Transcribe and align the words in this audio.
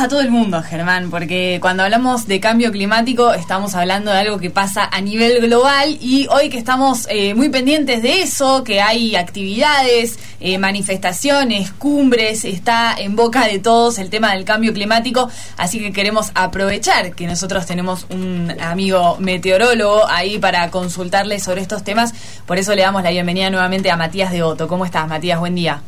a 0.00 0.08
todo 0.08 0.20
el 0.20 0.30
mundo, 0.30 0.60
Germán, 0.62 1.08
porque 1.08 1.58
cuando 1.60 1.84
hablamos 1.84 2.26
de 2.26 2.40
cambio 2.40 2.72
climático 2.72 3.32
estamos 3.32 3.74
hablando 3.74 4.10
de 4.10 4.18
algo 4.18 4.38
que 4.38 4.50
pasa 4.50 4.88
a 4.90 5.00
nivel 5.00 5.40
global 5.40 5.96
y 6.00 6.26
hoy 6.30 6.48
que 6.48 6.58
estamos 6.58 7.06
eh, 7.08 7.34
muy 7.34 7.48
pendientes 7.48 8.02
de 8.02 8.22
eso, 8.22 8.64
que 8.64 8.80
hay 8.80 9.14
actividades, 9.14 10.18
eh, 10.40 10.58
manifestaciones, 10.58 11.70
cumbres, 11.70 12.44
está 12.44 12.94
en 12.98 13.14
boca 13.14 13.46
de 13.46 13.60
todos 13.60 13.98
el 13.98 14.10
tema 14.10 14.34
del 14.34 14.44
cambio 14.44 14.72
climático, 14.72 15.30
así 15.56 15.78
que 15.78 15.92
queremos 15.92 16.32
aprovechar 16.34 17.14
que 17.14 17.26
nosotros 17.26 17.64
tenemos 17.66 18.06
un 18.10 18.52
amigo 18.60 19.16
meteorólogo 19.20 20.08
ahí 20.08 20.38
para 20.38 20.70
consultarle 20.70 21.38
sobre 21.38 21.60
estos 21.60 21.84
temas, 21.84 22.14
por 22.46 22.58
eso 22.58 22.74
le 22.74 22.82
damos 22.82 23.04
la 23.04 23.10
bienvenida 23.10 23.48
nuevamente 23.48 23.90
a 23.90 23.96
Matías 23.96 24.32
de 24.32 24.42
Otto. 24.42 24.66
¿Cómo 24.66 24.84
estás, 24.84 25.06
Matías? 25.06 25.38
Buen 25.38 25.54
día. 25.54 25.82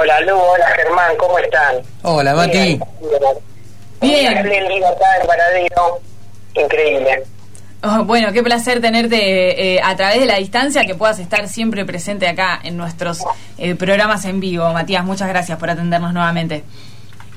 Hola 0.00 0.20
Lu, 0.20 0.36
hola 0.38 0.66
Germán, 0.76 1.16
¿cómo 1.16 1.38
están? 1.40 1.76
Hola 2.02 2.32
Mati. 2.32 2.78
Bien. 4.00 4.44
Bien. 4.44 4.84
acá 4.84 5.16
en 5.20 5.26
Paradero, 5.26 6.00
increíble. 6.54 7.24
Oh, 7.82 8.04
bueno, 8.04 8.32
qué 8.32 8.44
placer 8.44 8.80
tenerte 8.80 9.74
eh, 9.74 9.80
a 9.82 9.96
través 9.96 10.20
de 10.20 10.26
la 10.26 10.36
distancia, 10.36 10.84
que 10.84 10.94
puedas 10.94 11.18
estar 11.18 11.48
siempre 11.48 11.84
presente 11.84 12.28
acá 12.28 12.60
en 12.62 12.76
nuestros 12.76 13.24
eh, 13.56 13.74
programas 13.74 14.24
en 14.24 14.38
vivo. 14.38 14.72
Matías, 14.72 15.04
muchas 15.04 15.28
gracias 15.28 15.58
por 15.58 15.68
atendernos 15.68 16.12
nuevamente. 16.12 16.62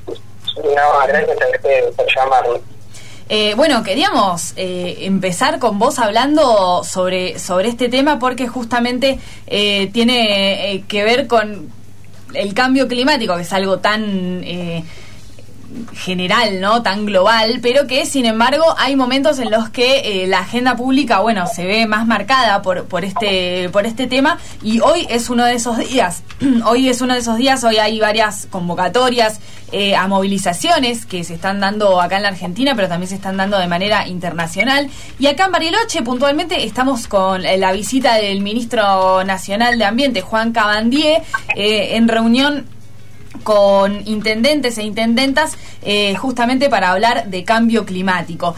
No, 0.06 1.06
gracias 1.08 1.30
a 1.42 1.56
ustedes 1.56 1.94
por 1.96 2.06
llamarme. 2.14 2.60
Eh, 3.28 3.54
bueno, 3.56 3.82
queríamos 3.82 4.52
eh, 4.56 4.98
empezar 5.00 5.58
con 5.58 5.80
vos 5.80 5.98
hablando 5.98 6.84
sobre, 6.84 7.40
sobre 7.40 7.68
este 7.68 7.88
tema 7.88 8.20
porque 8.20 8.46
justamente 8.46 9.18
eh, 9.48 9.90
tiene 9.92 10.74
eh, 10.74 10.84
que 10.86 11.02
ver 11.02 11.26
con 11.26 11.81
el 12.34 12.54
cambio 12.54 12.88
climático, 12.88 13.36
que 13.36 13.42
es 13.42 13.52
algo 13.52 13.78
tan 13.78 14.42
eh, 14.44 14.84
general, 15.94 16.60
¿no? 16.60 16.82
Tan 16.82 17.06
global, 17.06 17.60
pero 17.62 17.86
que 17.86 18.06
sin 18.06 18.26
embargo 18.26 18.64
hay 18.78 18.96
momentos 18.96 19.38
en 19.38 19.50
los 19.50 19.68
que 19.70 20.22
eh, 20.22 20.26
la 20.26 20.40
agenda 20.40 20.76
pública, 20.76 21.20
bueno, 21.20 21.46
se 21.46 21.64
ve 21.64 21.86
más 21.86 22.06
marcada 22.06 22.62
por, 22.62 22.84
por 22.84 23.04
este, 23.04 23.68
por 23.70 23.86
este 23.86 24.06
tema 24.06 24.38
y 24.62 24.80
hoy 24.80 25.06
es 25.08 25.30
uno 25.30 25.44
de 25.44 25.54
esos 25.54 25.78
días. 25.78 26.22
hoy 26.66 26.88
es 26.88 27.00
uno 27.00 27.14
de 27.14 27.20
esos 27.20 27.36
días, 27.36 27.62
hoy 27.64 27.76
hay 27.78 28.00
varias 28.00 28.46
convocatorias 28.50 29.40
eh, 29.72 29.96
a 29.96 30.06
movilizaciones 30.06 31.06
que 31.06 31.24
se 31.24 31.34
están 31.34 31.60
dando 31.60 32.00
acá 32.00 32.16
en 32.16 32.22
la 32.24 32.28
Argentina, 32.28 32.74
pero 32.74 32.88
también 32.88 33.08
se 33.08 33.14
están 33.14 33.36
dando 33.36 33.58
de 33.58 33.66
manera 33.66 34.06
internacional. 34.06 34.90
Y 35.18 35.26
acá 35.26 35.46
en 35.46 35.52
Bariloche, 35.52 36.02
puntualmente, 36.02 36.64
estamos 36.64 37.06
con 37.08 37.44
eh, 37.44 37.56
la 37.56 37.72
visita 37.72 38.16
del 38.16 38.42
ministro 38.42 39.24
nacional 39.24 39.78
de 39.78 39.84
Ambiente, 39.84 40.20
Juan 40.20 40.52
Cabandier, 40.52 41.22
en 41.54 42.08
reunión 42.08 42.66
con 43.42 44.06
intendentes 44.06 44.78
e 44.78 44.82
intendentas 44.82 45.56
eh, 45.82 46.14
justamente 46.16 46.68
para 46.68 46.90
hablar 46.92 47.28
de 47.28 47.44
cambio 47.44 47.84
climático. 47.84 48.54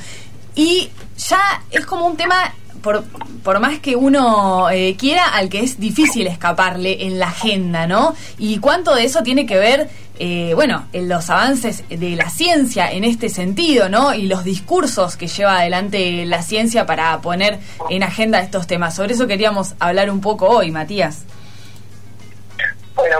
Y 0.54 0.90
ya 1.16 1.62
es 1.70 1.86
como 1.86 2.06
un 2.06 2.16
tema, 2.16 2.54
por, 2.82 3.04
por 3.42 3.60
más 3.60 3.78
que 3.80 3.96
uno 3.96 4.70
eh, 4.70 4.96
quiera, 4.98 5.28
al 5.28 5.48
que 5.48 5.60
es 5.60 5.80
difícil 5.80 6.26
escaparle 6.26 7.06
en 7.06 7.18
la 7.18 7.28
agenda, 7.28 7.86
¿no? 7.86 8.14
Y 8.38 8.58
cuánto 8.58 8.94
de 8.94 9.04
eso 9.04 9.22
tiene 9.22 9.46
que 9.46 9.56
ver, 9.56 9.88
eh, 10.18 10.52
bueno, 10.54 10.86
en 10.92 11.08
los 11.08 11.28
avances 11.30 11.82
de 11.88 12.14
la 12.14 12.30
ciencia 12.30 12.90
en 12.90 13.04
este 13.04 13.28
sentido, 13.28 13.88
¿no? 13.88 14.14
Y 14.14 14.26
los 14.26 14.44
discursos 14.44 15.16
que 15.16 15.26
lleva 15.26 15.58
adelante 15.58 16.24
la 16.26 16.42
ciencia 16.42 16.86
para 16.86 17.20
poner 17.20 17.58
en 17.90 18.02
agenda 18.02 18.40
estos 18.40 18.66
temas. 18.66 18.94
Sobre 18.94 19.14
eso 19.14 19.26
queríamos 19.26 19.74
hablar 19.80 20.10
un 20.10 20.20
poco 20.20 20.46
hoy, 20.48 20.70
Matías. 20.70 21.24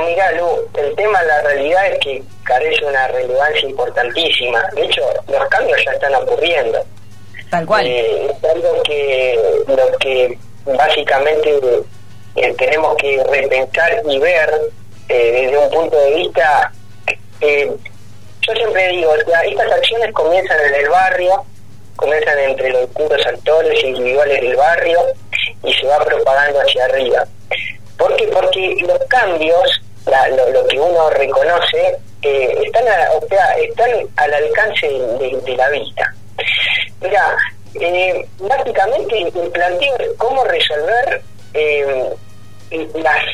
Mira, 0.07 0.33
Lu, 0.33 0.69
el 0.75 0.95
tema, 0.97 1.23
la 1.23 1.43
realidad 1.43 1.87
es 1.93 1.99
que 2.01 2.23
carece 2.45 2.85
una 2.85 3.09
relevancia 3.09 3.69
importantísima. 3.69 4.63
De 4.75 4.85
hecho, 4.85 5.03
los 5.29 5.49
cambios 5.49 5.79
ya 5.85 5.93
están 5.93 6.15
ocurriendo. 6.15 6.85
Tal 7.51 7.67
cual. 7.67 7.87
Eh, 7.87 8.27
es 8.27 8.51
algo 8.51 8.83
que 8.83 9.39
lo 9.67 9.99
que 9.99 10.39
básicamente 10.65 11.59
eh, 12.37 12.55
tenemos 12.59 12.97
que 12.97 13.23
repensar 13.25 14.03
y 14.09 14.19
ver 14.19 14.51
eh, 15.09 15.43
desde 15.43 15.59
un 15.59 15.71
punto 15.71 15.97
de 15.99 16.15
vista. 16.17 16.73
yo 17.41 18.55
siempre 18.55 18.89
digo, 18.89 19.11
o 19.11 19.31
sea, 19.31 19.41
estas 19.43 19.73
acciones 19.73 20.13
comienzan 20.13 20.59
en 20.67 20.75
el 20.75 20.89
barrio, 20.89 21.45
comienzan 21.97 22.39
entre 22.39 22.71
los 22.71 22.89
distintos 22.89 23.27
actores 23.27 23.85
individuales 23.85 24.41
del 24.41 24.57
barrio 24.57 25.01
y 25.63 25.73
se 25.73 25.87
va 25.87 25.99
propagando 26.05 26.61
hacia 26.61 26.85
arriba. 26.87 27.25
¿Por 27.97 28.17
qué? 28.17 28.27
Porque 28.29 28.77
los 28.81 28.99
cambios, 29.09 29.81
la- 30.07 30.29
lo, 30.29 30.67
que 30.67 30.79
uno 30.79 31.11
reconoce, 31.11 31.97
eh, 32.23 32.59
están, 32.65 32.87
a- 32.89 33.13
o 33.13 33.27
sea, 33.29 33.45
están 33.59 33.91
al 34.17 34.35
alcance 34.35 34.87
de, 34.89 35.55
la 35.57 35.69
vista. 35.71 36.15
Mira, 37.01 37.37
eh, 37.81 38.27
básicamente 38.39 39.19
el 39.35 39.51
planteo 39.51 39.97
es 39.99 40.09
cómo 40.17 40.45
resolver 40.45 41.23
eh, 41.55 42.11
las, 42.95 43.25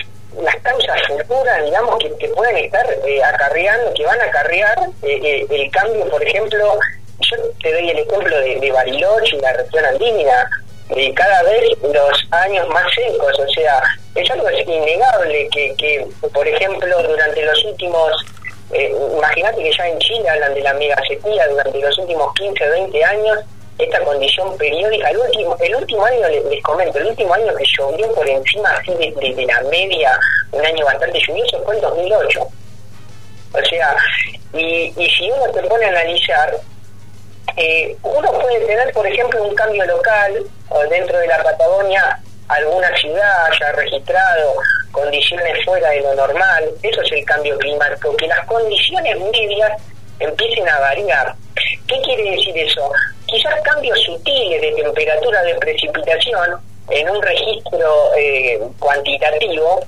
las 0.43 0.57
causas 0.57 1.01
futuras, 1.09 1.65
digamos, 1.65 1.99
que, 1.99 2.15
que 2.17 2.29
pueden 2.29 2.57
estar 2.57 2.87
eh, 3.07 3.23
acarreando, 3.23 3.93
que 3.95 4.05
van 4.05 4.21
a 4.21 4.25
acarrear 4.25 4.79
eh, 5.03 5.21
eh, 5.23 5.47
el 5.51 5.71
cambio, 5.71 6.09
por 6.09 6.23
ejemplo, 6.23 6.79
yo 7.21 7.37
te 7.63 7.73
doy 7.73 7.91
el 7.91 7.99
ejemplo 7.99 8.39
de, 8.41 8.57
de 8.61 8.73
Bariloche 8.73 9.37
y 9.37 9.41
la 9.41 9.53
región 9.53 9.85
andina, 9.85 10.51
de 10.89 11.15
cada 11.15 11.43
vez 11.45 11.63
los 11.83 12.29
años 12.33 12.69
más 12.71 12.85
secos, 12.95 13.39
o 13.39 13.49
sea, 13.51 13.81
es 14.15 14.31
algo 14.31 14.51
innegable 14.51 15.49
que, 15.53 15.75
que 15.77 16.07
por 16.33 16.47
ejemplo, 16.47 17.03
durante 17.03 17.45
los 17.45 17.65
últimos, 17.65 18.13
eh, 18.73 18.93
imagínate 19.17 19.63
que 19.63 19.73
ya 19.77 19.89
en 19.89 19.99
Chile 19.99 20.29
hablan 20.29 20.55
de 20.55 20.61
la 20.63 20.75
mega 20.75 20.97
sequía, 21.09 21.47
durante 21.49 21.79
los 21.79 21.99
últimos 21.99 22.35
15 22.35 22.69
o 22.69 22.73
20 22.73 23.05
años, 23.05 23.39
esta 23.79 24.01
condición 24.05 24.57
periódica, 24.59 25.09
el 25.11 25.19
último, 25.19 25.57
el 25.61 25.75
último 25.77 26.05
año, 26.05 26.29
les, 26.29 26.63
comento, 26.63 26.99
el 26.99 27.07
último 27.07 27.33
año 27.33 27.55
que 27.55 27.65
llovió 27.79 28.13
por 28.15 28.29
encima 28.29 28.71
así 28.71 28.93
de, 28.95 29.11
de- 29.35 29.47
la 29.47 29.61
media, 29.63 30.19
un 30.53 30.65
año 30.67 30.85
bastante 30.85 31.19
lluvioso, 31.27 31.63
fue 31.65 31.77
el 31.77 31.81
2008. 31.81 32.41
O 33.53 33.65
sea, 33.71 33.97
y, 34.53 34.93
y 34.97 35.11
si 35.11 35.31
uno 35.31 35.53
se 35.53 35.63
pone 35.63 35.87
a 35.87 35.89
analizar, 35.89 36.57
eh, 37.57 37.97
uno 38.03 38.33
puede 38.33 38.61
tener, 38.67 38.93
por 38.93 39.07
ejemplo, 39.07 39.43
un 39.45 39.55
cambio 39.55 39.85
local 39.87 40.45
dentro 40.91 41.19
de 41.19 41.27
la 41.27 41.43
Patagonia, 41.43 42.21
alguna 42.55 42.97
ciudad 42.97 43.47
haya 43.47 43.73
registrado 43.73 44.55
condiciones 44.93 45.65
fuera 45.65 45.91
de 45.91 46.01
lo 46.01 46.15
normal, 46.15 46.65
eso 46.83 47.01
es 47.03 47.13
el 47.13 47.25
cambio 47.25 47.57
climático, 47.59 48.17
que 48.17 48.27
las 48.27 48.45
condiciones 48.47 49.19
medias 49.19 49.73
empiecen 50.19 50.69
a 50.69 50.81
variar. 50.81 51.35
¿Qué 51.87 52.01
quiere 52.03 52.31
decir 52.33 52.57
eso? 52.59 52.91
Quizás 53.27 53.61
cambios 53.63 53.99
sutiles 54.01 54.61
de 54.61 54.83
temperatura 54.83 55.43
de 55.43 55.55
precipitación 55.55 56.61
en 56.91 57.09
un 57.09 57.23
registro 57.23 58.15
eh, 58.17 58.61
cuantitativo 58.79 59.81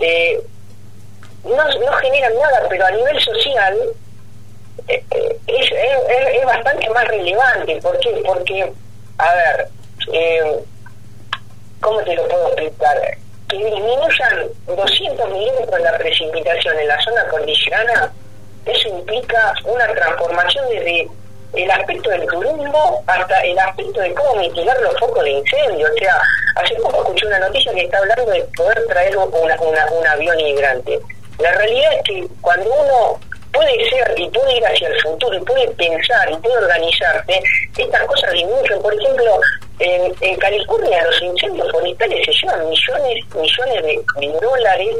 eh, 0.00 0.40
no, 1.44 1.64
no 1.64 1.92
generan 1.94 2.34
nada, 2.38 2.66
pero 2.68 2.86
a 2.86 2.90
nivel 2.90 3.20
social 3.20 3.78
eh, 4.88 5.04
es, 5.46 5.72
es, 5.72 6.36
es 6.36 6.44
bastante 6.44 6.88
más 6.90 7.06
relevante. 7.08 7.80
¿Por 7.80 7.98
qué? 8.00 8.22
Porque, 8.26 8.72
a 9.18 9.34
ver, 9.34 9.68
eh, 10.12 10.60
¿cómo 11.80 12.00
te 12.02 12.14
lo 12.14 12.28
Que 13.48 13.56
disminuyan 13.56 14.48
200 14.66 15.30
milímetros 15.30 15.80
la 15.80 15.98
precipitación 15.98 16.78
en 16.78 16.88
la 16.88 17.00
zona 17.02 17.24
cordillerana, 17.28 18.12
eso 18.66 18.88
implica 18.88 19.54
una 19.64 19.86
transformación 19.88 20.68
desde 20.68 21.08
el 21.54 21.70
aspecto 21.70 22.10
del 22.10 22.26
turismo 22.26 23.02
hasta 23.06 23.40
el 23.40 23.58
aspecto 23.58 24.00
de 24.00 24.14
cómo 24.14 24.36
mitigar 24.36 24.78
los 24.80 24.98
focos 25.00 25.24
de 25.24 25.30
incendio. 25.30 25.88
O 25.92 25.98
sea, 25.98 26.20
hace 26.56 26.74
poco 26.76 27.02
escuché 27.02 27.26
una 27.26 27.40
noticia 27.40 27.72
que 27.72 27.84
está 27.84 27.98
hablando 27.98 28.30
de 28.30 28.42
poder 28.56 28.86
traer 28.86 29.16
una, 29.16 29.56
un 29.90 30.06
avión 30.06 30.36
migrante. 30.36 31.00
La 31.38 31.52
realidad 31.52 31.92
es 31.94 32.02
que 32.04 32.28
cuando 32.40 32.70
uno 32.70 33.20
puede 33.52 33.90
ser 33.90 34.14
y 34.16 34.28
puede 34.28 34.56
ir 34.56 34.66
hacia 34.66 34.88
el 34.88 35.00
futuro 35.02 35.36
y 35.36 35.40
puede 35.40 35.68
pensar 35.70 36.30
y 36.30 36.36
puede 36.36 36.58
organizarse, 36.58 37.42
estas 37.76 38.02
cosas 38.02 38.32
disminuyen. 38.32 38.82
Por 38.82 38.94
ejemplo, 38.94 39.40
en, 39.80 40.36
California 40.36 41.04
los 41.04 41.22
incendios 41.22 41.70
forestales 41.72 42.24
se 42.24 42.32
llevan 42.32 42.68
millones, 42.68 43.24
millones 43.34 44.04
de, 44.20 44.40
dólares 44.40 44.96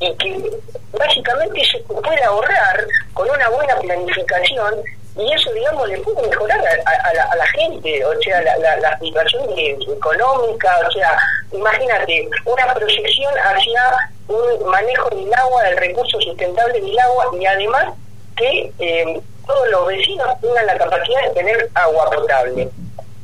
y 0.00 0.14
que 0.16 0.50
básicamente 0.92 1.64
se 1.64 1.78
puede 1.80 2.22
ahorrar 2.22 2.86
con 3.14 3.28
una 3.30 3.48
buena 3.48 3.76
planificación 3.76 4.82
y 5.16 5.32
eso, 5.32 5.52
digamos, 5.52 5.88
le 5.88 5.98
puede 5.98 6.26
mejorar 6.26 6.58
a, 6.60 7.36
la, 7.36 7.46
gente, 7.48 8.04
o 8.04 8.18
sea, 8.22 8.40
la, 8.40 8.56
la, 8.56 8.76
la 8.78 8.98
situación 8.98 9.44
económica, 9.58 10.80
o 10.88 10.90
sea, 10.90 11.18
imagínate, 11.52 12.28
una 12.46 12.74
proyección 12.74 13.34
hacia 13.44 14.10
un 14.28 14.70
manejo 14.70 15.10
del 15.10 15.32
agua, 15.34 15.64
del 15.64 15.76
recurso 15.76 16.18
sustentable 16.20 16.80
del 16.80 16.98
agua 16.98 17.26
y 17.38 17.44
además 17.44 17.92
que 18.36 18.72
eh, 18.78 19.20
todos 19.46 19.68
los 19.68 19.86
vecinos 19.86 20.28
tengan 20.40 20.66
la 20.66 20.78
capacidad 20.78 21.22
de 21.22 21.30
tener 21.30 21.68
agua 21.74 22.10
potable. 22.10 22.68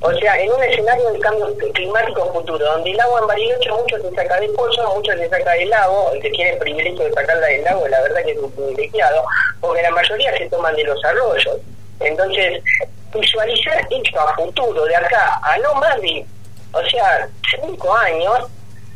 O 0.00 0.12
sea, 0.12 0.38
en 0.38 0.52
un 0.52 0.62
escenario 0.62 1.10
de 1.10 1.18
cambio 1.18 1.52
climático 1.74 2.32
futuro, 2.32 2.64
donde 2.64 2.90
el 2.92 3.00
agua 3.00 3.20
en 3.20 3.26
Bariloche 3.26 3.70
mucho 3.72 3.96
se 3.98 4.14
saca 4.14 4.38
del 4.38 4.52
pozo, 4.52 4.94
mucho 4.94 5.12
se 5.12 5.28
saca 5.28 5.52
del 5.52 5.68
lago, 5.68 6.12
el 6.12 6.22
que 6.22 6.30
tiene 6.30 6.52
el 6.52 6.58
privilegio 6.58 7.04
de 7.04 7.12
sacarla 7.12 7.46
del 7.48 7.64
lago, 7.64 7.88
la 7.88 8.00
verdad 8.02 8.22
que 8.24 8.30
es 8.30 8.38
un 8.38 8.52
privilegiado, 8.52 9.24
porque 9.60 9.82
la 9.82 9.90
mayoría 9.90 10.36
se 10.38 10.48
toman 10.48 10.76
de 10.76 10.84
los 10.84 11.04
arroyos. 11.04 11.56
Entonces, 11.98 12.62
visualizar 13.12 13.88
esto 13.90 14.20
a 14.20 14.34
futuro, 14.34 14.84
de 14.84 14.94
acá 14.94 15.40
a 15.42 15.58
no 15.58 15.74
más 15.74 16.00
de, 16.00 16.24
o 16.72 16.84
sea, 16.84 17.28
cinco 17.60 17.92
años, 17.92 18.46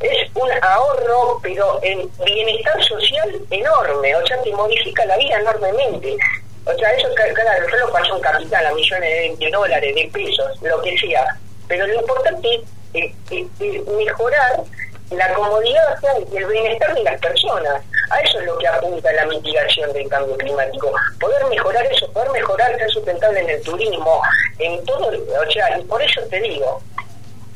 es 0.00 0.30
un 0.36 0.50
ahorro, 0.62 1.40
pero 1.42 1.80
en 1.82 2.08
bienestar 2.24 2.80
social 2.84 3.40
enorme, 3.50 4.14
o 4.14 4.26
sea, 4.26 4.40
te 4.42 4.52
modifica 4.52 5.04
la 5.06 5.16
vida 5.16 5.40
enormemente. 5.40 6.16
O 6.64 6.74
sea, 6.74 6.90
eso, 6.92 7.08
claro, 7.14 7.68
solo 7.70 7.92
pasó 7.92 8.14
un 8.14 8.20
capital 8.20 8.66
a 8.66 8.74
millones 8.74 9.38
de, 9.38 9.50
dólares, 9.50 9.94
de 9.94 10.10
pesos, 10.12 10.62
lo 10.62 10.80
que 10.82 10.96
sea. 10.98 11.36
Pero 11.66 11.86
lo 11.86 11.94
importante 11.94 12.62
es, 12.94 13.12
mejorar 13.96 14.60
la 15.10 15.34
comodidad 15.34 15.98
y 16.32 16.36
el 16.36 16.46
bienestar 16.46 16.94
de 16.94 17.02
las 17.02 17.20
personas. 17.20 17.82
A 18.10 18.20
eso 18.20 18.40
es 18.40 18.46
lo 18.46 18.58
que 18.58 18.68
apunta 18.68 19.12
la 19.12 19.26
mitigación 19.26 19.92
del 19.92 20.08
cambio 20.08 20.36
climático. 20.36 20.92
Poder 21.18 21.44
mejorar 21.46 21.84
eso, 21.86 22.10
poder 22.12 22.30
mejorar, 22.30 22.76
ser 22.78 22.90
sustentable 22.90 23.40
en 23.40 23.50
el 23.50 23.62
turismo, 23.62 24.22
en 24.58 24.84
todo, 24.84 25.08
o 25.08 25.50
sea, 25.50 25.78
y 25.78 25.84
por 25.84 26.02
eso 26.02 26.20
te 26.28 26.40
digo, 26.40 26.80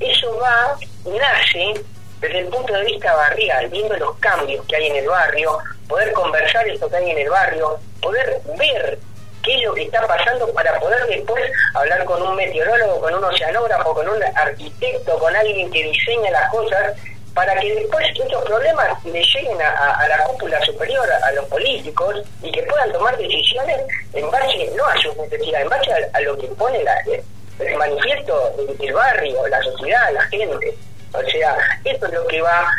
eso 0.01 0.37
va, 0.39 0.77
nace 1.05 1.75
desde 2.21 2.39
el 2.39 2.47
punto 2.47 2.73
de 2.73 2.85
vista 2.85 3.15
barrial, 3.15 3.69
viendo 3.69 3.97
los 3.97 4.17
cambios 4.19 4.65
que 4.67 4.77
hay 4.77 4.87
en 4.87 4.97
el 4.97 5.09
barrio, 5.09 5.59
poder 5.89 6.13
conversar 6.13 6.67
esto 6.69 6.89
que 6.89 6.97
hay 6.97 7.11
en 7.11 7.19
el 7.19 7.31
barrio, 7.31 7.79
poder 8.01 8.41
ver 8.59 8.99
qué 9.43 9.57
es 9.57 9.63
lo 9.65 9.75
que 9.75 9.83
está 9.83 10.07
pasando 10.07 10.53
para 10.53 10.79
poder 10.81 11.07
después 11.07 11.45
hablar 11.75 12.05
con 12.05 12.21
un 12.23 12.35
meteorólogo, 12.35 13.01
con 13.01 13.15
un 13.15 13.25
oceanógrafo, 13.25 13.95
con 13.95 14.09
un 14.09 14.23
arquitecto, 14.35 15.19
con 15.19 15.35
alguien 15.35 15.71
que 15.71 15.85
diseña 15.85 16.31
las 16.31 16.51
cosas, 16.51 16.95
para 17.33 17.55
que 17.61 17.75
después 17.75 18.05
estos 18.19 18.45
problemas 18.45 19.05
le 19.05 19.23
lleguen 19.23 19.61
a, 19.61 20.09
la 20.09 20.25
cúpula 20.25 20.59
superior, 20.63 21.07
a, 21.23 21.33
los 21.33 21.45
políticos, 21.47 22.23
y 22.43 22.51
que 22.51 22.63
puedan 22.63 22.91
tomar 22.93 23.17
decisiones 23.19 23.83
en 24.15 24.31
base, 24.31 24.71
no 24.75 24.87
a 24.87 24.97
sus 24.97 25.15
necesidades, 25.19 25.65
en 25.65 25.69
base 25.69 25.91
a, 26.13 26.21
lo 26.23 26.37
que 26.39 26.47
pone 26.49 26.83
la, 26.83 26.97
el 27.59 27.77
manifiesto 27.77 28.55
del 28.79 28.93
barrio, 28.93 29.47
la 29.49 29.63
sociedad, 29.63 30.13
la 30.13 30.23
gente. 30.23 30.77
O 31.19 31.31
sea, 31.31 31.57
eso 31.85 32.07
es 32.07 32.13
lo 32.13 32.27
que 32.27 32.41
va 32.41 32.71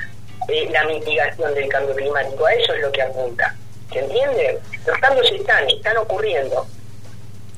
eh, 0.48 0.70
la 0.72 0.84
mitigación 0.86 1.54
del 1.54 1.68
cambio 1.70 1.96
climático, 1.96 2.46
a 2.46 2.54
eso 2.54 2.74
es 2.74 2.82
lo 2.82 2.92
que 2.92 3.02
apunta. 3.02 3.56
¿Se 3.92 4.00
entiende? 4.00 4.60
Los 4.86 4.98
cambios 5.00 5.32
están, 5.32 5.68
están 5.70 5.98
ocurriendo. 5.98 6.66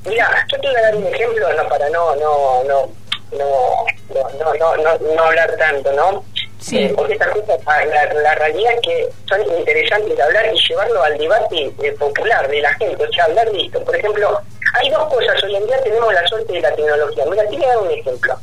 Mira, 0.04 0.46
yo 0.50 0.60
te 0.60 0.66
voy 0.66 0.76
a 0.76 0.82
dar 0.82 0.96
un 0.96 1.06
ejemplo 1.06 1.52
no, 1.52 1.68
para 1.68 1.90
no, 1.90 2.16
no, 2.16 2.64
no, 2.64 2.88
no, 3.32 3.86
no, 4.08 4.54
no, 4.54 4.76
no, 4.76 4.98
no 5.14 5.22
hablar 5.22 5.56
tanto, 5.56 5.92
¿no? 5.92 6.24
Sí. 6.58 6.78
Eh, 6.78 6.92
porque 6.94 7.14
estas 7.14 7.30
cosas, 7.30 7.58
ah, 7.66 7.84
la, 7.84 8.34
realidad 8.34 8.74
es 8.74 8.80
que 8.80 9.08
son 9.28 9.40
interesantes 9.58 10.16
de 10.16 10.22
hablar 10.22 10.46
y 10.54 10.68
llevarlo 10.68 11.02
al 11.02 11.16
debate 11.16 11.72
eh, 11.82 11.92
popular 11.92 12.48
de 12.48 12.60
la 12.60 12.72
gente, 12.74 13.04
o 13.04 13.12
sea, 13.12 13.24
hablar 13.24 13.50
de 13.50 13.62
esto. 13.62 13.82
Por 13.82 13.96
ejemplo, 13.96 14.40
hay 14.74 14.90
dos 14.90 15.08
cosas, 15.08 15.42
hoy 15.42 15.56
en 15.56 15.66
día 15.66 15.80
tenemos 15.82 16.12
la 16.12 16.26
suerte 16.26 16.52
de 16.52 16.60
la 16.60 16.74
tecnología. 16.74 17.24
Mira, 17.26 17.44
te 17.44 17.56
voy 17.56 17.64
a 17.64 17.68
dar 17.68 17.78
un 17.78 17.90
ejemplo. 17.90 18.38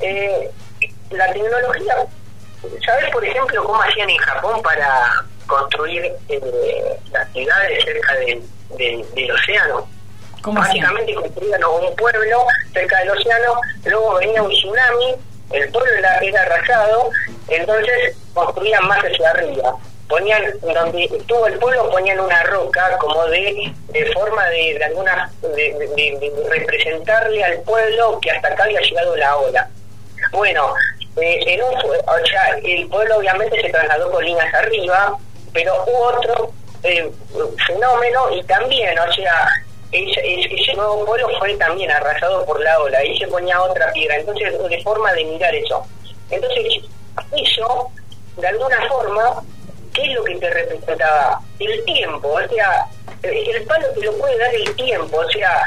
Eh, 0.00 0.50
la 1.10 1.32
tecnología, 1.32 2.06
¿sabes, 2.84 3.10
por 3.12 3.24
ejemplo, 3.24 3.64
cómo 3.64 3.82
hacían 3.82 4.10
en 4.10 4.18
Japón 4.18 4.62
para 4.62 5.24
construir 5.46 6.12
eh, 6.28 6.98
las 7.12 7.32
ciudades 7.32 7.84
cerca 7.84 8.14
del, 8.16 8.42
del, 9.14 9.30
océano? 9.30 9.88
Básicamente 10.44 11.14
construían 11.14 11.64
un 11.64 11.96
pueblo 11.96 12.46
cerca 12.72 12.98
del 13.00 13.10
océano, 13.10 13.60
luego 13.84 14.14
venía 14.14 14.42
un 14.42 14.50
tsunami, 14.50 15.16
el 15.50 15.70
pueblo 15.70 15.92
era, 15.94 16.18
era 16.18 16.42
arrasado, 16.42 17.10
entonces 17.48 18.16
construían 18.34 18.86
más 18.86 19.00
hacia 19.00 19.30
arriba. 19.30 19.74
Ponían 20.08 20.42
donde 20.62 21.04
estuvo 21.04 21.46
el 21.46 21.58
pueblo 21.58 21.90
ponían 21.90 22.18
una 22.18 22.42
roca 22.44 22.96
como 22.96 23.26
de, 23.26 23.74
de 23.88 24.06
forma 24.12 24.42
de, 24.46 24.78
de 24.78 24.84
alguna 24.84 25.30
de, 25.42 26.32
representarle 26.48 27.44
al 27.44 27.60
pueblo 27.60 28.18
que 28.22 28.30
hasta 28.30 28.48
acá 28.48 28.64
había 28.64 28.80
llegado 28.80 29.16
la 29.16 29.36
ola. 29.36 29.68
Bueno 30.32 30.74
en 31.20 31.62
un, 31.62 31.74
o 31.74 32.26
sea, 32.30 32.58
el 32.62 32.88
pueblo 32.88 33.18
obviamente 33.18 33.60
se 33.60 33.70
trasladó 33.70 34.10
colinas 34.10 34.52
arriba 34.54 35.16
pero 35.52 35.74
hubo 35.84 36.16
otro 36.16 36.52
eh, 36.82 37.10
fenómeno 37.66 38.30
y 38.34 38.42
también 38.44 38.98
o 38.98 39.12
sea 39.12 39.48
ese, 39.90 40.20
ese, 40.44 40.74
nuevo 40.74 41.04
pueblo 41.06 41.28
fue 41.38 41.54
también 41.54 41.90
arrasado 41.90 42.44
por 42.44 42.60
la 42.60 42.78
ola 42.78 43.02
y 43.04 43.18
se 43.18 43.26
ponía 43.26 43.60
otra 43.62 43.90
piedra 43.92 44.16
entonces 44.16 44.52
de 44.68 44.82
forma 44.82 45.12
de 45.14 45.24
mirar 45.24 45.54
eso 45.54 45.84
entonces 46.30 46.84
eso 47.32 47.90
de 48.36 48.46
alguna 48.46 48.88
forma 48.88 49.42
¿qué 49.98 50.10
es 50.10 50.14
lo 50.14 50.24
que 50.24 50.36
te 50.36 50.50
representaba? 50.50 51.40
El 51.58 51.84
tiempo, 51.84 52.28
o 52.28 52.48
sea, 52.48 52.86
el 53.22 53.62
palo 53.64 53.88
te 53.94 54.00
lo 54.02 54.12
puede 54.16 54.38
dar 54.38 54.54
el 54.54 54.76
tiempo, 54.76 55.18
o 55.18 55.30
sea, 55.30 55.62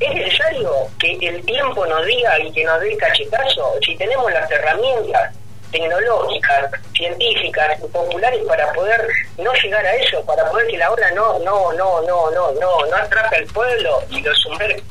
¿es 0.00 0.14
necesario 0.14 0.72
que 0.98 1.18
el 1.20 1.44
tiempo 1.44 1.86
nos 1.86 2.04
diga 2.06 2.38
y 2.40 2.52
que 2.52 2.64
nos 2.64 2.80
dé 2.80 2.96
cachetazo? 2.96 3.74
Si 3.84 3.96
tenemos 3.96 4.30
las 4.32 4.50
herramientas 4.50 5.34
tecnológicas, 5.70 6.70
científicas 6.96 7.78
y 7.84 7.88
populares 7.88 8.40
para 8.46 8.72
poder 8.72 9.06
no 9.36 9.52
llegar 9.52 9.84
a 9.84 9.94
eso, 9.96 10.24
para 10.24 10.50
poder 10.50 10.66
que 10.68 10.78
la 10.78 10.90
ola 10.90 11.10
no, 11.12 11.38
no, 11.40 11.72
no, 11.72 12.00
no, 12.02 12.30
no, 12.30 12.52
no, 12.52 12.86
no 12.86 12.96
atrape 12.96 13.36
al 13.36 13.46
pueblo 13.46 14.02
y 14.10 14.22
lo 14.22 14.34
sumerja 14.34 14.82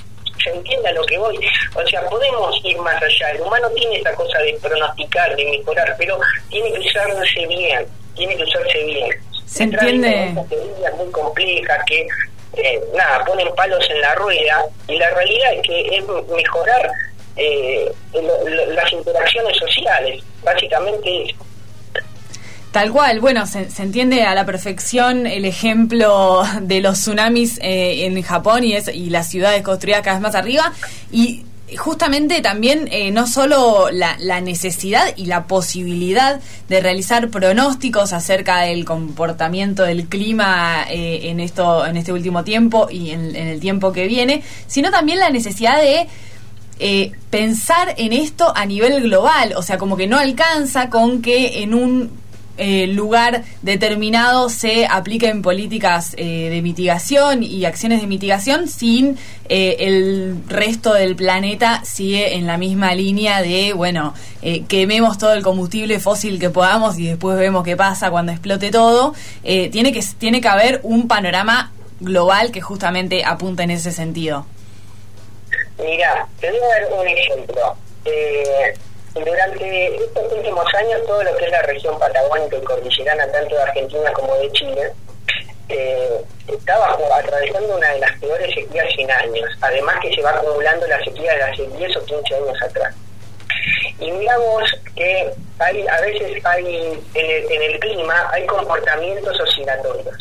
se 0.44 0.52
entienda 0.52 0.92
lo 0.92 1.04
que 1.06 1.18
voy. 1.18 1.36
O 1.74 1.88
sea, 1.88 2.08
podemos 2.08 2.56
ir 2.64 2.78
más 2.78 3.02
allá. 3.02 3.32
El 3.32 3.42
humano 3.42 3.70
tiene 3.72 3.98
esa 3.98 4.14
cosa 4.14 4.38
de 4.40 4.54
pronosticar, 4.62 5.36
de 5.36 5.44
mejorar, 5.46 5.96
pero 5.98 6.20
tiene 6.50 6.72
que 6.74 6.80
usarse 6.80 7.48
bien 7.48 7.88
tiene 8.18 8.36
que 8.36 8.44
usarse 8.44 8.84
bien. 8.84 9.10
Se 9.46 9.64
entiende. 9.64 10.34
muy 10.98 11.12
complejas 11.12 11.80
que, 11.88 12.06
eh, 12.58 12.82
nada, 12.96 13.24
ponen 13.26 13.54
palos 13.56 13.86
en 13.90 14.02
la 14.02 14.16
rueda 14.16 14.66
y 14.88 14.98
la 14.98 15.10
realidad 15.12 15.54
es 15.54 15.62
que 15.62 15.98
es 15.98 16.04
mejorar 16.30 16.92
eh, 17.36 17.92
las 18.70 18.92
interacciones 18.92 19.58
sociales, 19.58 20.24
básicamente 20.44 21.36
Tal 22.78 22.92
cual, 22.92 23.20
bueno, 23.22 23.48
se, 23.48 23.68
entiende 23.82 24.22
a 24.22 24.36
la 24.36 24.46
perfección 24.46 25.26
el 25.26 25.46
ejemplo 25.46 26.44
de 26.62 26.80
los 26.80 27.00
tsunamis 27.00 27.58
eh, 27.60 28.06
en 28.06 28.22
Japón 28.22 28.64
y, 28.64 28.74
es, 28.74 28.88
y 28.90 29.10
las 29.10 29.30
ciudades 29.30 29.64
construidas 29.64 30.02
cada 30.04 30.18
vez 30.18 30.22
más 30.22 30.36
arriba. 30.36 30.74
Y 31.12 31.47
justamente 31.76 32.42
también 32.42 32.88
eh, 32.92 33.12
no 33.12 33.28
solo 33.28 33.90
la, 33.92 34.16
necesidad 34.40 35.06
y 35.18 35.26
la 35.26 35.48
posibilidad 35.48 36.40
de 36.70 36.80
realizar 36.80 37.30
pronósticos 37.30 38.14
acerca 38.14 38.62
del 38.62 38.86
comportamiento 38.86 39.84
del 39.84 40.08
clima 40.08 40.86
eh, 40.90 41.30
en 41.30 41.42
esto 41.42 41.86
en 41.86 41.98
este 41.98 42.14
último 42.14 42.44
tiempo 42.46 42.88
y 42.90 43.12
en, 43.12 43.36
el 43.36 43.60
tiempo 43.60 43.92
que 43.92 44.08
viene 44.08 44.44
sino 44.68 44.92
también 44.92 45.20
la 45.20 45.30
necesidad 45.30 45.82
de 45.82 46.08
eh, 46.80 47.12
pensar 47.32 47.96
en 47.98 48.14
esto 48.14 48.54
a 48.56 48.66
nivel 48.66 49.02
global. 49.02 49.54
O 49.58 49.64
sea 49.64 49.78
como 49.78 49.98
que 49.98 50.08
no 50.08 50.18
alcanza 50.18 50.90
con 50.90 51.22
que 51.22 51.64
en 51.64 51.74
un 51.74 52.12
eh, 52.58 52.88
lugar 52.88 53.44
determinado 53.62 54.50
se 54.50 54.88
apliquen 54.88 55.42
políticas 55.42 56.16
eh, 56.18 56.50
de 56.50 56.62
mitigación 56.62 57.44
y 57.44 57.66
acciones 57.66 58.02
de 58.02 58.08
mitigación 58.08 58.68
sin 58.68 59.18
eh, 59.48 59.78
el 59.80 60.44
resto 60.48 60.94
del 60.94 61.16
planeta 61.16 61.82
sigue 61.86 62.36
en 62.36 62.48
la 62.48 62.58
misma 62.58 62.96
línea 62.96 63.42
de, 63.42 63.74
bueno, 63.74 64.14
quememos 64.68 65.18
todo 65.18 65.34
el 65.34 65.44
combustible 65.44 66.00
fósil 66.00 66.40
que 66.40 66.50
podamos 66.50 66.98
y 66.98 67.08
después 67.08 67.38
vemos 67.38 67.64
qué 67.64 67.76
pasa 67.76 68.10
cuando 68.10 68.32
explote 68.32 68.72
todo. 68.72 69.14
tiene, 69.44 69.92
que, 69.92 70.04
tiene 70.18 70.42
que 70.42 70.48
haber 70.48 70.80
un 70.84 71.08
panorama 71.08 71.72
global 72.00 72.52
que 72.52 72.62
justamente 72.62 73.24
apunta 73.24 73.64
en 73.64 73.72
ese 73.72 73.92
sentido. 73.92 74.46
Mira, 75.78 76.28
te 76.40 76.50
voy 76.50 76.60
a 76.60 76.82
dar 76.82 77.00
un 77.00 77.08
ejemplo. 77.08 77.76
Durante 79.26 79.96
estos 79.96 80.32
últimos 80.32 80.66
años, 80.76 81.06
todo 81.06 81.24
lo 81.24 81.36
que 81.36 81.46
es 81.46 81.52
la 81.52 81.62
región 81.64 81.98
patagónica 82.00 82.58
y 82.58 82.62
cordillerana, 82.62 83.32
tanto 83.32 83.56
de 83.56 83.62
Argentina 83.62 84.12
como 84.14 84.36
de 84.36 84.52
Chile, 84.52 84.92
eh, 85.70 86.22
estaba 86.48 86.98
atravesando 87.16 87.76
una 87.76 87.90
de 87.92 88.00
las 88.00 88.20
peores 88.20 88.54
sequías 88.54 88.88
en 88.98 89.12
años, 89.12 89.50
además 89.62 89.98
que 90.02 90.14
se 90.14 90.22
va 90.22 90.32
acumulando 90.32 90.88
la 90.88 91.04
sequía 91.04 91.34
de 91.36 91.44
hace 91.44 91.68
10 91.68 91.98
o 91.98 92.06
15 92.06 92.36
años 92.36 92.62
atrás. 92.62 92.96
Y 94.00 94.12
miramos 94.12 94.64
que 94.96 95.32
hay, 95.60 95.88
a 95.88 96.02
veces 96.02 96.46
hay 96.46 97.00
en 97.14 97.62
el, 97.62 97.80
clima 97.80 98.30
hay 98.32 98.46
comportamientos 98.46 99.40
oscilatorios. 99.40 100.16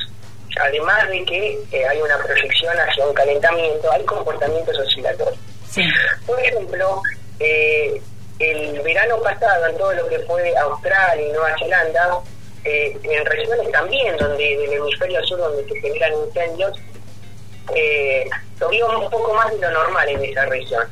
Además 0.60 1.08
de 1.10 1.24
que 1.24 1.58
eh, 1.70 1.86
hay 1.86 2.00
una 2.00 2.16
proyección 2.18 2.74
hacia 2.78 3.06
un 3.06 3.14
calentamiento, 3.14 3.92
hay 3.92 4.02
comportamientos 4.04 4.76
oscilatorios. 4.78 5.38
Por 6.26 6.40
ejemplo, 6.40 7.02
eh, 7.38 8.00
el 8.38 8.80
verano 8.80 9.20
pasado, 9.22 9.66
en 9.66 9.78
todo 9.78 9.92
lo 9.94 10.08
que 10.08 10.18
fue 10.20 10.56
Australia 10.56 11.26
y 11.26 11.32
Nueva 11.32 11.56
Zelanda, 11.58 12.20
eh, 12.64 12.98
en 13.02 13.24
regiones 13.24 13.70
también 13.70 14.16
donde 14.16 14.56
del 14.56 14.72
hemisferio 14.72 15.22
sur 15.24 15.38
donde 15.38 15.64
se 15.68 15.80
generan 15.80 16.12
incendios, 16.26 16.78
eh, 17.74 18.28
llovió 18.60 18.98
un 18.98 19.10
poco 19.10 19.34
más 19.34 19.50
de 19.52 19.58
lo 19.58 19.70
normal 19.70 20.08
en 20.08 20.24
esa 20.24 20.46
región. 20.46 20.86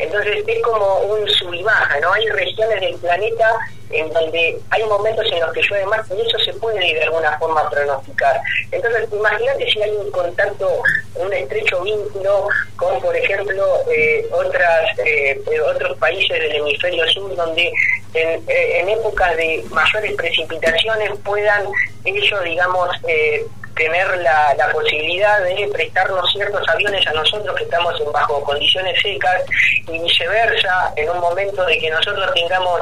Entonces 0.00 0.42
es 0.46 0.62
como 0.62 1.00
un 1.00 1.28
sub 1.28 1.52
y 1.52 1.62
baja, 1.62 2.00
¿no? 2.00 2.12
Hay 2.12 2.26
regiones 2.28 2.80
del 2.80 2.94
planeta 2.96 3.58
en 3.90 4.08
donde 4.12 4.58
hay 4.70 4.84
momentos 4.84 5.26
en 5.32 5.40
los 5.40 5.52
que 5.52 5.62
llueve 5.62 5.84
más 5.86 6.08
y 6.10 6.20
eso 6.20 6.38
se 6.38 6.52
puede 6.54 6.78
de 6.78 7.02
alguna 7.02 7.36
forma 7.38 7.68
pronosticar. 7.68 8.40
Entonces, 8.70 9.08
imagínate 9.12 9.70
si 9.70 9.82
hay 9.82 9.90
un 9.90 10.10
contacto, 10.10 10.82
un 11.16 11.32
estrecho 11.32 11.82
vínculo 11.82 12.48
con, 12.76 13.00
por 13.00 13.16
ejemplo, 13.16 13.78
eh, 13.90 14.26
otras 14.32 14.98
eh, 15.04 15.40
otros 15.66 15.98
países 15.98 16.38
del 16.38 16.56
hemisferio 16.56 17.06
sur 17.08 17.34
donde 17.34 17.72
en, 18.14 18.42
eh, 18.48 18.80
en 18.80 18.88
épocas 18.88 19.36
de 19.36 19.64
mayores 19.70 20.14
precipitaciones 20.14 21.10
puedan 21.24 21.64
ellos, 22.04 22.44
digamos, 22.44 22.88
eh, 23.06 23.44
tener 23.76 24.18
la, 24.18 24.54
la, 24.54 24.70
posibilidad 24.72 25.42
de 25.42 25.68
prestarnos 25.72 26.30
ciertos 26.32 26.66
aviones 26.68 27.06
a 27.06 27.12
nosotros 27.12 27.56
que 27.56 27.64
estamos 27.64 27.98
en 28.00 28.12
bajo 28.12 28.42
condiciones 28.42 29.00
secas 29.00 29.42
y 29.86 29.98
viceversa 29.98 30.92
en 30.96 31.08
un 31.10 31.20
momento 31.20 31.64
de 31.64 31.78
que 31.78 31.90
nosotros 31.90 32.30
tengamos 32.34 32.80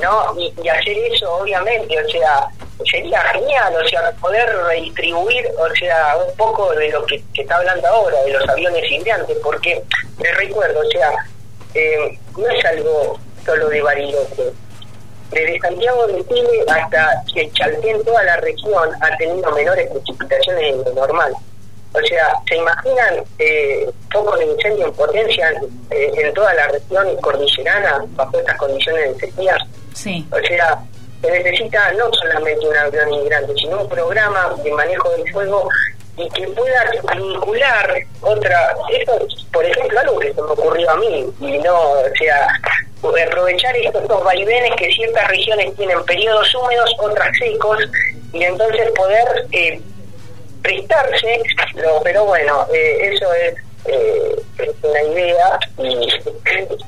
no 0.00 0.34
y, 0.38 0.68
hacer 0.68 0.96
eso 1.12 1.32
obviamente 1.34 2.00
o 2.00 2.08
sea 2.08 2.48
sería 2.90 3.20
genial 3.32 3.74
o 3.74 3.88
sea 3.88 4.12
poder 4.20 4.48
redistribuir 4.66 5.46
o 5.58 5.74
sea 5.74 6.16
un 6.16 6.36
poco 6.36 6.72
de 6.74 6.90
lo 6.90 7.04
que 7.06 7.22
se 7.34 7.42
está 7.42 7.56
hablando 7.56 7.86
ahora 7.88 8.22
de 8.22 8.32
los 8.32 8.48
aviones 8.48 8.90
hidrantes 8.90 9.36
porque 9.42 9.82
les 10.18 10.36
recuerdo 10.36 10.80
o 10.80 10.90
sea 10.90 11.10
eh, 11.74 12.18
no 12.36 12.48
es 12.48 12.64
algo 12.64 13.18
solo 13.44 13.68
de 13.68 13.82
Bariloche 13.82 14.52
desde 15.30 15.60
Santiago 15.60 16.06
de 16.06 16.26
Chile 16.26 16.64
hasta 16.68 17.22
Chaltén, 17.54 18.02
toda 18.04 18.22
la 18.24 18.36
región 18.36 18.90
ha 19.00 19.16
tenido 19.16 19.50
menores 19.52 19.90
precipitaciones 19.90 20.78
de 20.78 20.84
lo 20.84 20.92
normal. 20.94 21.32
O 21.94 22.00
sea, 22.06 22.32
¿se 22.46 22.56
imaginan 22.56 23.24
eh, 23.38 23.90
focos 24.12 24.38
de 24.38 24.46
incendio 24.46 24.86
en 24.86 24.92
potencia 24.92 25.50
eh, 25.90 26.12
en 26.16 26.34
toda 26.34 26.52
la 26.54 26.68
región 26.68 27.16
cordillerana 27.20 28.04
bajo 28.10 28.38
estas 28.38 28.56
condiciones 28.58 29.14
de 29.14 29.26
sequía? 29.26 29.56
Sí. 29.94 30.26
O 30.30 30.38
sea, 30.46 30.78
se 31.22 31.30
necesita 31.30 31.92
no 31.92 32.12
solamente 32.12 32.68
un 32.68 32.76
avión 32.76 33.12
inmigrante, 33.14 33.54
sino 33.56 33.82
un 33.82 33.88
programa 33.88 34.54
de 34.62 34.72
manejo 34.72 35.10
del 35.10 35.32
fuego 35.32 35.68
y 36.16 36.28
que 36.30 36.48
pueda 36.48 36.84
vincular 37.16 37.94
otra... 38.20 38.74
Esto, 38.90 39.26
por 39.52 39.64
ejemplo, 39.64 40.00
algo 40.00 40.18
que 40.18 40.34
se 40.34 40.42
me 40.42 40.48
ocurrió 40.48 40.90
a 40.90 40.96
mí, 40.96 41.32
y 41.40 41.58
no, 41.58 41.90
o 41.92 42.10
sea, 42.18 42.48
aprovechar 43.02 43.76
estos 43.76 44.06
dos 44.08 44.24
vaivenes 44.24 44.72
que 44.76 44.92
ciertas 44.92 45.28
regiones 45.28 45.74
tienen 45.76 46.02
periodos 46.04 46.54
húmedos, 46.54 46.94
otras 46.98 47.28
secos, 47.38 47.78
y 48.32 48.42
entonces 48.42 48.90
poder 48.92 49.46
eh, 49.52 49.80
prestarse, 50.62 51.42
pero 52.02 52.24
bueno, 52.24 52.66
eh, 52.72 53.12
eso 53.12 53.32
es, 53.34 53.54
eh, 53.86 54.36
una 54.82 55.02
idea 55.02 55.58
y, 55.78 56.08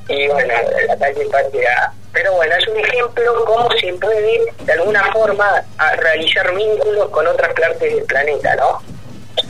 y 0.08 0.28
bueno, 0.28 0.54
la 0.86 0.96
calle 0.98 1.26
patria. 1.26 1.92
Pero 2.12 2.34
bueno, 2.34 2.54
es 2.56 2.66
un 2.66 2.76
ejemplo 2.76 3.44
cómo 3.44 3.70
se 3.80 3.92
puede 3.94 4.40
de 4.64 4.72
alguna 4.72 5.04
forma 5.12 5.64
realizar 5.96 6.52
vínculos 6.54 7.08
con 7.10 7.26
otras 7.26 7.54
partes 7.54 7.94
del 7.94 8.04
planeta, 8.04 8.56
¿no? 8.56 8.82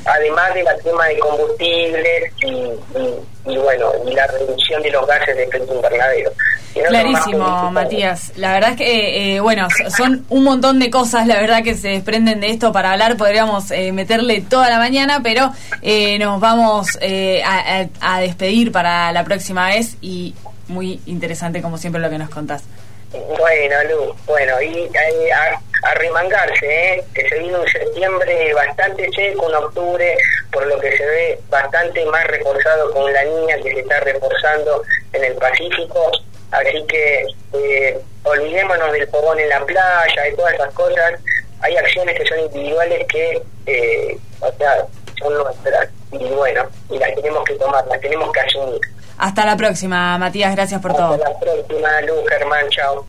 Además 0.04 0.54
de 0.54 0.62
la 0.62 0.76
tema 0.78 1.06
de 1.06 1.18
combustibles 1.18 2.32
y, 2.42 2.48
y, 2.48 3.52
y 3.52 3.58
bueno, 3.58 3.92
y 4.06 4.14
la 4.14 4.26
reducción 4.26 4.82
de 4.82 4.90
los 4.90 5.06
gases 5.06 5.36
de 5.36 5.44
efecto 5.44 5.74
invernadero. 5.74 6.32
Clarísimo, 6.72 7.70
Matías. 7.72 8.32
La 8.36 8.52
verdad 8.52 8.70
es 8.70 8.76
que, 8.76 9.36
eh, 9.36 9.40
bueno, 9.40 9.66
son 9.96 10.24
un 10.28 10.44
montón 10.44 10.78
de 10.78 10.88
cosas, 10.90 11.26
la 11.26 11.40
verdad, 11.40 11.62
que 11.64 11.74
se 11.74 11.88
desprenden 11.88 12.40
de 12.40 12.50
esto 12.50 12.72
para 12.72 12.92
hablar. 12.92 13.16
Podríamos 13.16 13.70
eh, 13.70 13.92
meterle 13.92 14.40
toda 14.40 14.70
la 14.70 14.78
mañana, 14.78 15.20
pero 15.22 15.52
eh, 15.82 16.18
nos 16.18 16.40
vamos 16.40 16.96
eh, 17.00 17.42
a, 17.44 17.88
a, 18.00 18.20
despedir 18.20 18.70
para 18.70 19.10
la 19.12 19.24
próxima 19.24 19.68
vez 19.68 19.96
y 20.00 20.34
muy 20.68 21.00
interesante, 21.06 21.60
como 21.60 21.76
siempre, 21.76 22.00
lo 22.00 22.08
que 22.08 22.18
nos 22.18 22.30
contás. 22.30 22.62
Bueno, 23.10 23.74
Lu, 23.90 24.14
bueno, 24.26 24.62
y 24.62 24.88
a, 25.32 25.54
a 25.54 25.69
remangarse, 25.94 26.94
¿eh? 26.94 27.04
que 27.14 27.28
se 27.28 27.38
viene 27.38 27.58
un 27.58 27.68
septiembre 27.68 28.54
bastante 28.54 29.10
seco, 29.12 29.46
un 29.46 29.54
octubre, 29.54 30.16
por 30.52 30.66
lo 30.66 30.78
que 30.78 30.96
se 30.96 31.06
ve 31.06 31.38
bastante 31.48 32.04
más 32.06 32.26
reforzado 32.26 32.92
con 32.92 33.12
la 33.12 33.24
niña 33.24 33.56
que 33.56 33.72
se 33.72 33.80
está 33.80 34.00
reforzando 34.00 34.82
en 35.12 35.24
el 35.24 35.34
Pacífico 35.34 36.12
Así 36.50 36.84
que 36.88 37.26
eh, 37.52 38.00
olvidémonos 38.24 38.92
del 38.92 39.06
fogón 39.08 39.38
en 39.38 39.48
la 39.48 39.64
playa 39.64 40.28
y 40.28 40.36
todas 40.36 40.54
esas 40.54 40.72
cosas. 40.74 41.12
Hay 41.60 41.76
acciones 41.76 42.18
que 42.18 42.26
son 42.26 42.40
individuales 42.40 43.06
que, 43.08 43.42
eh, 43.66 44.18
o 44.40 44.52
sea, 44.58 44.84
son 45.20 45.34
nuestras. 45.34 45.88
Y 46.12 46.24
bueno, 46.30 46.66
y 46.90 46.98
las 46.98 47.14
tenemos 47.14 47.44
que 47.44 47.54
tomar, 47.54 47.86
las 47.86 48.00
tenemos 48.00 48.32
que 48.32 48.40
asumir. 48.40 48.80
Hasta 49.18 49.44
la 49.44 49.56
próxima, 49.56 50.18
Matías. 50.18 50.54
Gracias 50.56 50.80
por 50.80 50.90
Hasta 50.92 51.02
todo. 51.02 51.14
Hasta 51.14 51.30
la 51.30 51.38
próxima, 51.38 52.00
Luz, 52.02 52.28
Germán. 52.28 52.68
Chao. 52.70 52.98